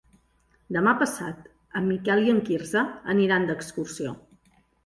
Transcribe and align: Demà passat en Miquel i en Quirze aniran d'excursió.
Demà 0.77 0.93
passat 1.01 1.43
en 1.81 1.87
Miquel 1.91 2.23
i 2.29 2.33
en 2.37 2.41
Quirze 2.49 2.85
aniran 3.15 3.49
d'excursió. 3.51 4.19